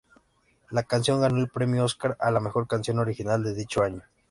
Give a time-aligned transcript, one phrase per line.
[0.71, 4.01] La canción ganó el premio Óscar a la mejor canción original de dicho año.